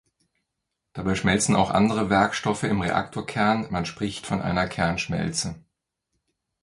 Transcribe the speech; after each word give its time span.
Dabei 0.93 1.13
schmelzen 1.13 1.55
auch 1.55 1.69
andere 1.69 2.09
Werkstoffe 2.09 2.63
im 2.63 2.81
Reaktorkern, 2.81 3.67
man 3.69 3.85
spricht 3.85 4.25
von 4.25 4.41
einer 4.41 4.67
Kernschmelze. 4.67 5.63